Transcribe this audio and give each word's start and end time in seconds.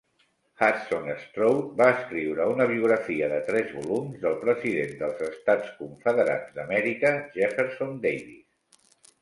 Hudson 0.59 1.03
Strode 1.23 1.75
va 1.81 1.89
escriure 1.97 2.47
una 2.53 2.67
biografia 2.71 3.29
de 3.35 3.37
tres 3.51 3.69
volums 3.75 4.17
del 4.25 4.39
president 4.47 4.97
dels 5.03 5.23
Estats 5.29 5.71
Confederats 5.83 6.59
d'Amèrica, 6.59 7.15
Jefferson 7.39 7.97
Davis. 8.09 8.85